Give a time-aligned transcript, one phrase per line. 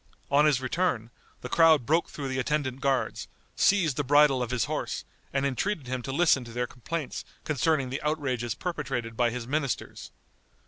[0.31, 4.65] On his return the crowd broke through the attendant guards, seized the bridle of his
[4.65, 9.45] horse, and entreated him to listen to their complaints concerning the outrages perpetrated by his
[9.45, 10.09] ministers.